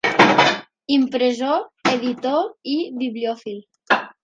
[0.95, 3.63] Impressor, editor i bibliòfil.